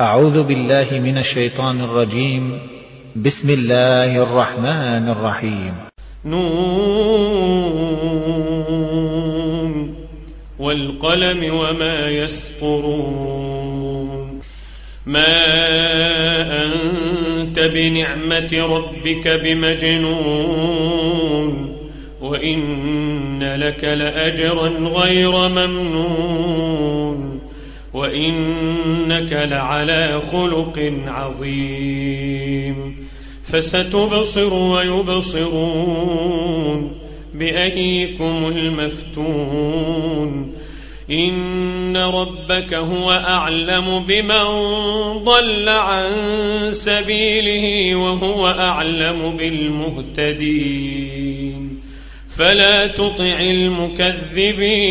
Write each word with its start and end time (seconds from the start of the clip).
أعوذ 0.00 0.42
بالله 0.42 0.86
من 0.92 1.18
الشيطان 1.18 1.80
الرجيم. 1.80 2.58
بسم 3.16 3.50
الله 3.50 4.22
الرحمن 4.22 5.08
الرحيم. 5.08 5.74
نون. 6.24 6.50
والقلم 10.58 11.54
وما 11.54 12.08
يسطرون. 12.08 12.80
ما 15.06 15.36
أنت 16.64 17.60
بنعمة 17.60 18.50
ربك 18.52 19.28
بمجنون. 19.28 20.30
وإن 22.20 23.56
لك 23.56 23.84
لأجرا 23.84 24.68
غير 24.68 25.30
ممنون. 25.30 26.59
وإنك 28.00 29.32
لعلى 29.32 30.20
خلق 30.20 30.92
عظيم 31.06 32.96
فستبصر 33.44 34.54
ويبصرون 34.54 35.80
بأيكم 37.34 38.46
المفتون 38.56 39.80
إن 41.10 41.96
ربك 41.96 42.74
هو 42.74 43.12
أعلم 43.12 44.04
بمن 44.08 44.44
ضل 45.24 45.68
عن 45.68 46.12
سبيله 46.72 47.96
وهو 47.96 48.48
أعلم 48.48 49.36
بالمهتدين 49.36 51.00
فلا 52.36 52.86
تطع 52.86 53.40
المكذبين 53.40 54.90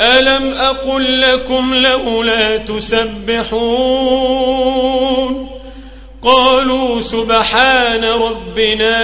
ألم 0.00 0.52
أقل 0.52 1.20
لكم 1.20 1.74
لولا 1.74 2.56
تسبحون 2.56 3.58
قالوا 6.22 7.00
سبحان 7.00 8.04
ربنا 8.04 8.98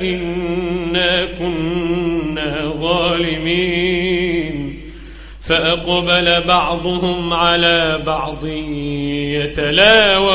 إنا 0.00 1.26
كنا 1.38 2.72
ظالمين 2.80 4.80
فأقبل 5.48 6.42
بعضهم 6.46 7.32
على 7.32 8.02
بعض 8.06 8.44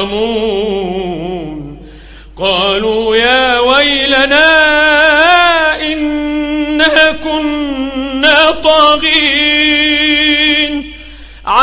يتلاومون 0.05 1.77
قالوا 2.37 3.15
يا 3.15 3.59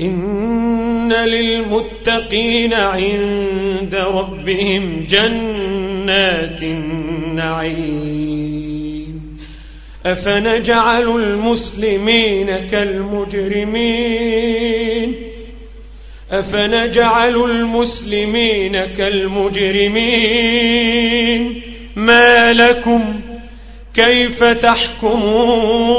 إن 0.00 1.12
للمتقين 1.12 2.74
عند 2.74 3.94
ربهم 3.94 5.06
جنات 5.10 6.62
النعيم. 6.62 8.18
أفنجعل 10.06 11.08
المسلمين 11.08 12.46
كالمجرمين؟ 12.70 14.08
أفنجعل 16.32 17.34
المسلمين 17.36 18.84
كالمجرمين؟ 18.86 20.02
ما 21.96 22.52
لكم 22.52 23.20
كيف 23.94 24.44
تحكمون؟ 24.44 25.98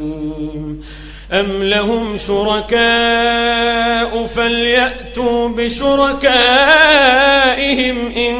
أم 1.31 1.63
لهم 1.63 2.17
شركاء 2.17 2.81
فليأتوا 4.25 5.49
بشركائهم 5.49 6.21
إن 8.15 8.35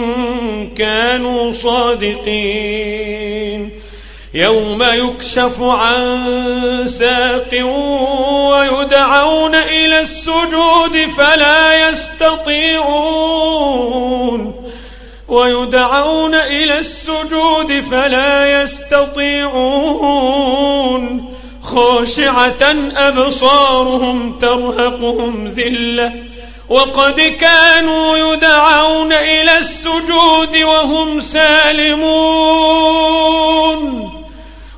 كانوا 0.76 1.52
صادقين 1.52 3.02
يوم 4.34 4.84
يكشف 4.84 5.62
عن 5.62 6.84
ساق 6.86 7.66
ويدعون 8.52 9.56
إلى 9.56 10.00
السجود 10.00 11.06
فلا 11.18 11.90
يستطيعون 11.90 13.32
ويدعون 15.28 16.36
إلى 16.36 16.80
السجود 16.80 17.80
فلا 17.80 18.62
يستطيعون 18.62 20.12
خاشعة 21.72 22.76
أبصارهم 22.96 24.40
ترهقهم 24.40 25.48
ذلة 25.48 26.14
وقد 26.70 27.22
كانوا 27.22 28.18
يدعون 28.18 29.14
إلى 29.14 29.58
السجود 29.58 30.58
وهم 30.64 31.22
سالمون. 31.22 32.52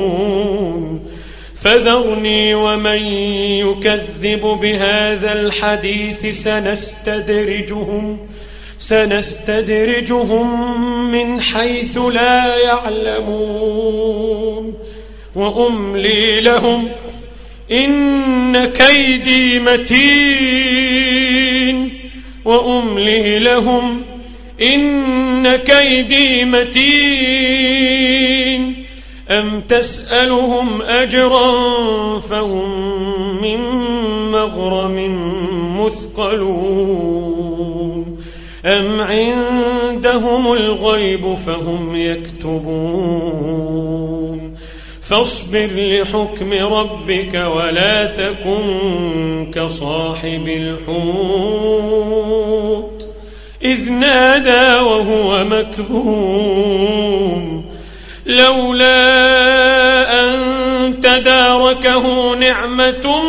فذرني 1.63 2.55
ومن 2.55 3.03
يكذب 3.67 4.59
بهذا 4.63 5.33
الحديث 5.33 6.43
سنستدرجهم. 6.45 8.30
سنستدرجهم 8.81 10.47
من 11.13 11.41
حيث 11.41 11.99
لا 11.99 12.57
يعلمون. 12.57 14.11
وأملي 15.37 16.41
لهم 16.41 16.89
إن 17.73 18.67
كيدي 18.67 19.59
متين. 19.59 20.81
وأملي 22.45 23.39
لهم 23.39 24.03
إن 24.63 25.57
كيدي 25.57 26.45
متين. 26.45 27.61
أم 29.31 29.61
تسألهم 29.61 30.83
أجرا 30.83 32.19
فهم 32.19 33.43
من 33.43 33.61
مغرم 34.31 34.97
مثقلون. 35.81 37.10
أم 38.65 39.01
عندهم 39.01 40.53
الغيب 40.53 41.35
فهم 41.47 41.97
يكتبون 41.97 43.71
فاصبر 45.03 45.69
لحكم 45.77 46.53
ربك 46.53 47.35
ولا 47.35 48.07
تكن 48.07 49.51
كصاحب 49.55 50.49
الحوت 50.49 51.41
إذ 53.63 53.93
نادى 53.93 54.81
وهو 54.81 55.45
مكظوم 55.45 56.91
لولا 58.27 59.01
أن 60.25 60.41
تداركه 61.01 62.35
نعمة 62.35 63.23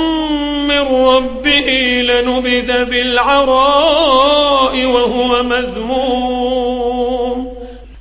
من 0.68 0.81
ربه 1.06 1.69
لنبذ 2.06 2.86
بالعراء 2.86 4.50
وهو 4.75 5.44
مذموم. 5.44 7.47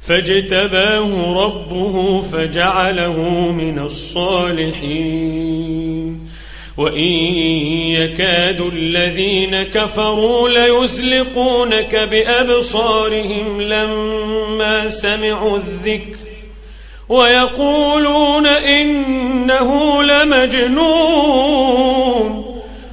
فاجتباه 0.08 1.34
ربه 1.44 2.20
فجعله 2.20 3.22
من 3.52 3.78
الصالحين. 3.78 5.50
وإن 6.76 7.12
يكاد 7.92 8.60
الذين 8.60 9.62
كفروا 9.62 10.48
ليزلقونك 10.48 11.96
بأبصارهم 12.10 13.62
لما 13.62 14.90
سمعوا 14.90 15.56
الذكر 15.56 16.18
ويقولون 17.08 18.46
إنه 18.46 20.02
لمجنون. 20.02 21.70